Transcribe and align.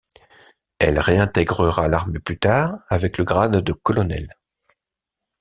Elle 0.79 0.97
réintègrera 0.99 1.87
l'armée 1.87 2.17
plus 2.17 2.39
tard 2.39 2.79
avec 2.89 3.19
le 3.19 3.23
grade 3.23 3.57
de 3.57 3.71
colonel. 3.71 4.35